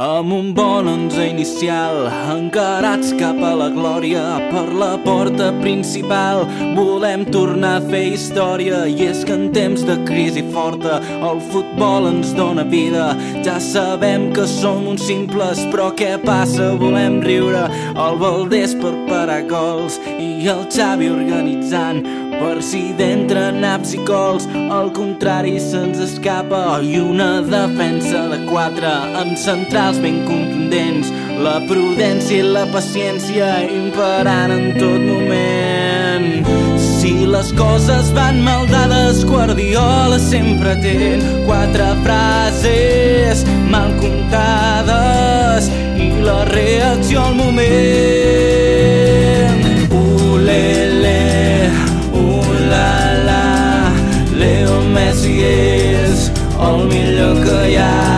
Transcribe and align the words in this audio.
Amb 0.00 0.32
un 0.32 0.54
bon 0.54 0.86
onze 0.88 1.26
inicial, 1.28 2.06
encarats 2.32 3.10
cap 3.18 3.36
a 3.44 3.50
la 3.52 3.66
glòria 3.68 4.22
per 4.48 4.70
la 4.72 4.94
porta 5.04 5.50
principal, 5.60 6.46
volem 6.72 7.26
tornar 7.28 7.74
a 7.76 7.82
fer 7.90 8.06
història 8.14 8.78
i 8.88 9.10
és 9.10 9.20
que 9.28 9.36
en 9.36 9.50
temps 9.52 9.84
de 9.84 9.98
crisi 10.08 10.40
forta 10.54 11.02
el 11.18 11.42
futbol 11.50 12.08
ens 12.14 12.32
dona 12.38 12.64
vida. 12.64 13.10
Ja 13.44 13.58
sabem 13.60 14.30
que 14.32 14.48
som 14.48 14.88
uns 14.88 15.04
simples, 15.04 15.60
però 15.68 15.90
què 15.92 16.14
passa? 16.24 16.70
Volem 16.80 17.20
riure, 17.20 17.68
el 17.92 18.16
Valdés 18.24 18.72
per 18.80 18.96
parar 19.04 19.42
gols 19.52 20.00
i 20.16 20.48
el 20.48 20.64
Xavi 20.72 21.12
organitzant 21.12 22.00
per 22.40 22.62
si 22.64 22.80
d'entre 22.96 23.50
naps 23.52 23.92
i 23.92 24.00
cols 24.08 24.46
al 24.72 24.88
contrari 24.96 25.58
se'ns 25.60 26.00
escapa 26.00 26.62
i 26.80 26.96
una 27.00 27.42
defensa 27.44 28.22
de 28.32 28.38
quatre 28.48 28.92
amb 29.20 29.36
centrals 29.90 29.98
ben 29.98 30.24
contundents. 30.26 31.10
La 31.40 31.60
prudència 31.66 32.38
i 32.38 32.42
la 32.42 32.66
paciència 32.70 33.62
imperant 33.64 34.50
en 34.52 34.74
tot 34.78 35.00
moment. 35.00 36.46
Si 36.78 37.26
les 37.26 37.52
coses 37.56 38.12
van 38.12 38.42
mal 38.44 38.66
dades 38.68 39.24
Guardiola 39.24 40.18
sempre 40.20 40.76
té 40.82 41.18
quatre 41.46 41.94
frases 42.04 43.44
mal 43.70 43.90
comptades 44.00 45.70
i 45.96 46.10
la 46.22 46.44
reacció 46.52 47.20
al 47.24 47.34
moment. 47.40 47.58
Ulele 49.90 51.70
la, 52.70 53.42
Leo 54.36 54.82
Messi 54.92 55.40
és 55.42 56.30
el 56.60 56.86
millor 56.86 57.44
que 57.44 57.60
hi 57.72 57.76
ha. 57.80 58.09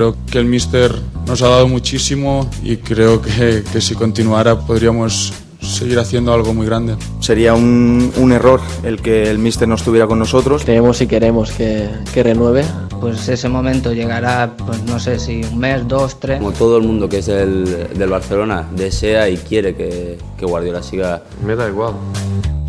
Creo 0.00 0.16
que 0.32 0.38
el 0.38 0.46
míster 0.46 0.94
nos 1.26 1.42
ha 1.42 1.48
dado 1.48 1.68
muchísimo 1.68 2.48
y 2.62 2.78
creo 2.78 3.20
que, 3.20 3.62
que 3.70 3.82
si 3.82 3.94
continuara 3.94 4.58
podríamos 4.58 5.30
seguir 5.60 5.98
haciendo 5.98 6.32
algo 6.32 6.54
muy 6.54 6.64
grande. 6.64 6.96
Sería 7.20 7.52
un, 7.52 8.10
un, 8.16 8.32
error 8.32 8.62
el 8.82 9.02
que 9.02 9.24
el 9.24 9.36
míster 9.36 9.68
no 9.68 9.74
estuviera 9.74 10.06
con 10.06 10.18
nosotros. 10.18 10.64
Creemos 10.64 11.02
y 11.02 11.06
queremos 11.06 11.50
que, 11.50 11.86
que, 12.14 12.22
renueve. 12.22 12.64
Pues 12.98 13.28
ese 13.28 13.50
momento 13.50 13.92
llegará, 13.92 14.56
pues 14.56 14.82
no 14.84 14.98
sé 14.98 15.18
si 15.18 15.42
un 15.44 15.58
mes, 15.58 15.86
dos, 15.86 16.18
tres. 16.18 16.38
Como 16.38 16.52
todo 16.52 16.78
el 16.78 16.84
mundo 16.84 17.06
que 17.06 17.18
es 17.18 17.28
el, 17.28 17.90
del 17.94 18.08
Barcelona 18.08 18.66
desea 18.74 19.28
y 19.28 19.36
quiere 19.36 19.74
que, 19.74 20.16
que 20.38 20.46
Guardiola 20.46 20.82
siga. 20.82 21.24
Me 21.44 21.54
da 21.56 21.68
igual. 21.68 21.92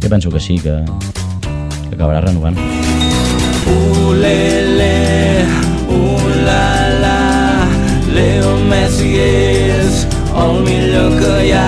Jo 0.04 0.10
penso 0.10 0.30
que 0.30 0.40
sí, 0.42 0.60
que, 0.60 0.84
que 1.88 1.96
acabarà 1.96 2.20
renovant. 2.20 2.58
Ulele, 4.10 4.71
Messi 8.70 9.16
és 9.20 10.06
el 10.36 10.62
millor 10.66 11.18
que 11.20 11.34
hi 11.46 11.52
ha. 11.56 11.64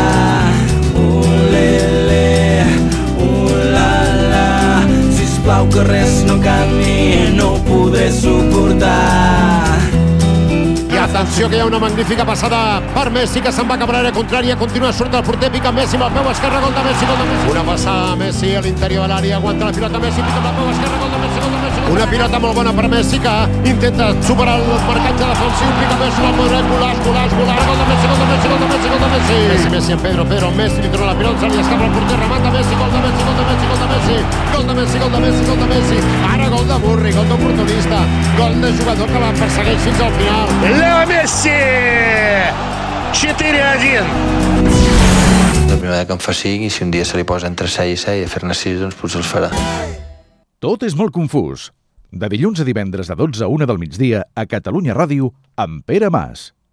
Ulele, 0.94 2.66
ulala, 3.20 4.84
sisplau 5.17 5.67
que 5.73 5.84
res 5.88 6.22
no 6.28 6.40
canvi, 6.44 7.34
no 7.38 7.53
ho 7.53 7.59
podré 7.67 8.12
suportar. 8.12 9.81
I 10.94 10.98
atenció 11.02 11.50
que 11.50 11.58
hi 11.58 11.62
ha 11.64 11.66
una 11.66 11.80
magnífica 11.81 12.25
passada 12.25 12.81
per 12.94 13.09
Messi 13.12 13.42
que 13.42 13.52
se'n 13.52 13.68
va 13.70 13.80
cap 13.81 13.90
a 13.90 13.97
l'àrea 13.97 14.14
contrària, 14.14 14.58
continua 14.59 14.94
surt 14.94 15.16
el 15.18 15.25
porter, 15.25 15.50
pica 15.52 15.72
Messi 15.73 15.97
amb 15.97 16.06
el 16.09 16.14
peu 16.20 16.31
esquerre, 16.31 16.62
gol 16.62 16.73
de 16.78 16.84
Messi, 16.90 17.09
gol 17.09 17.18
de 17.18 17.25
Messi. 17.31 17.52
Una 17.52 17.66
passada 17.73 18.16
Messi 18.16 18.56
a 18.56 18.62
l'interior 18.62 19.08
de 19.08 19.14
l'àrea, 19.14 19.42
aguanta 19.42 19.66
la 19.66 19.73
pilota 19.73 20.00
Messi, 20.00 20.22
pica 20.22 20.40
amb 20.40 20.52
el 20.52 20.56
peu 20.62 20.73
esquerre, 20.75 20.97
gol 21.02 21.09
de 21.09 21.18
Messi, 21.25 21.40
gol 21.40 21.44
de 21.44 21.50
Messi. 21.50 21.53
Pilota 22.14 22.38
molt 22.38 22.53
bona 22.53 22.69
per 22.78 22.83
Messi 22.92 23.17
que 23.17 23.31
intenta 23.66 24.11
superar 24.22 24.59
el 24.59 24.67
marcatge 24.86 25.25
defensiu, 25.31 25.69
pica 25.79 25.96
Messi, 25.97 26.19
la 26.22 26.34
podrà 26.38 26.59
golaç, 26.68 27.00
golaç, 27.07 27.31
golaç, 27.40 27.62
gol 27.66 27.79
de 27.79 27.85
Messi, 27.90 28.06
gol 28.12 28.19
de 28.19 28.28
Messi, 28.29 28.51
gol 28.51 28.59
de 28.62 28.68
Messi, 28.69 28.90
gol 28.91 29.00
de 29.01 29.07
Messi. 29.13 29.38
Messi, 29.50 29.69
Messi 29.74 29.96
en 29.96 30.03
Pedro, 30.03 30.25
Pedro, 30.29 30.52
Messi, 30.59 30.84
li 30.84 30.91
trona 30.94 31.07
la 31.09 31.16
pilota, 31.18 31.41
se 31.41 31.50
li 31.50 31.57
escapa 31.63 31.88
el 31.88 31.96
porter, 31.96 32.19
remata 32.22 32.52
Messi, 32.53 32.78
gol 32.78 32.94
de 32.94 33.02
Messi, 33.02 33.25
gol 33.25 33.38
de 33.41 33.46
Messi, 33.50 33.66
gol 33.72 33.81
de 33.81 33.88
Messi, 33.90 34.18
gol 34.53 34.66
de 34.69 34.73
Messi, 34.78 35.02
gol 35.02 35.12
de 35.16 35.19
Messi, 35.25 35.41
gol 35.50 35.59
de 35.63 35.68
Messi. 35.73 35.97
Ara 36.29 36.53
gol 36.53 36.66
de 36.69 36.79
Burri, 36.85 37.18
gol 37.18 37.28
d'oportunista, 37.34 38.06
gol 38.38 38.62
de 38.62 38.73
jugador 38.78 39.07
que 39.09 39.25
va 39.25 39.34
perseguir 39.41 39.78
fins 39.90 40.00
al 40.06 40.16
final. 40.22 40.47
Leo 40.78 41.03
Messi! 41.09 41.59
4-1. 43.25 44.06
La 45.66 45.78
primera 45.81 46.06
que 46.06 46.13
en 46.13 46.22
fa 46.22 46.34
5 46.46 46.69
i 46.69 46.69
si 46.69 46.85
un 46.85 46.94
dia 46.94 47.09
se 47.09 47.18
li 47.18 47.25
posa 47.25 47.50
entre 47.50 47.66
6 47.66 47.90
i 47.90 47.97
6 47.97 48.28
a 48.28 48.34
fer-ne 48.38 48.53
6, 48.53 48.84
doncs 48.85 49.02
potser 49.02 49.25
els 49.25 49.34
farà. 49.34 49.50
Tot 50.62 50.85
és 50.85 50.94
molt 50.94 51.09
confús. 51.09 51.73
De 52.13 52.28
dilluns 52.29 52.59
a 52.62 52.66
divendres 52.68 53.09
de 53.09 53.16
12 53.18 53.41
a 53.41 53.47
1 53.50 53.66
del 53.66 53.79
migdia 53.81 54.19
a 54.38 54.46
Catalunya 54.46 54.94
Ràdio 54.94 55.31
amb 55.57 55.81
Pere 55.81 56.13
Mas. 56.13 56.53